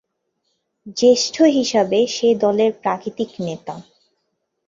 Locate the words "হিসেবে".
1.57-1.99